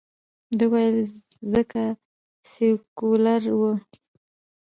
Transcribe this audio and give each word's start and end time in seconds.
ده 0.57 0.65
ویل، 0.71 0.97
ځکه 1.53 1.83
سیکولر 2.51 3.43
ؤ. 3.59 3.71